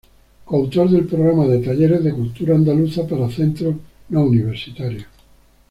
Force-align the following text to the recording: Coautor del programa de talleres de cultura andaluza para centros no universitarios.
Coautor 0.45 0.89
del 0.89 1.03
programa 1.05 1.45
de 1.45 1.59
talleres 1.61 2.03
de 2.03 2.11
cultura 2.11 2.55
andaluza 2.55 3.07
para 3.07 3.29
centros 3.29 3.75
no 4.09 4.23
universitarios. 4.23 5.05